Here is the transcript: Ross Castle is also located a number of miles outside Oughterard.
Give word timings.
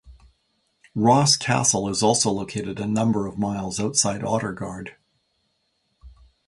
Ross 0.95 1.37
Castle 1.37 1.87
is 1.87 2.01
also 2.01 2.31
located 2.31 2.79
a 2.79 2.87
number 2.87 3.27
of 3.27 3.37
miles 3.37 3.79
outside 3.79 4.21
Oughterard. 4.23 4.95